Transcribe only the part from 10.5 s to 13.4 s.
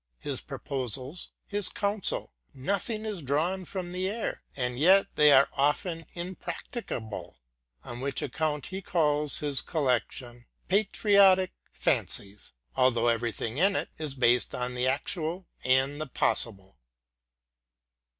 '* patriotic fancies;"' although every